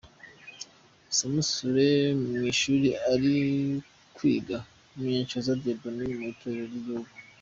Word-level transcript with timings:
Samusure 1.17 1.89
mu 2.21 2.37
ishuri 2.51 2.87
ari 3.11 3.35
kwigaMunyenshoza 4.15 5.59
Dieudonne 5.61 6.03
mu 6.17 6.21
itorero 6.33 6.63
ry'igihugu. 6.69 7.11